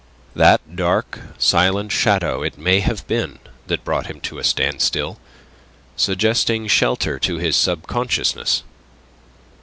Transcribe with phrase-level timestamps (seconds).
[0.35, 5.19] That dark, silent shadow it may have been that had brought him to a standstill,
[5.95, 8.63] suggesting shelter to his subconsciousness.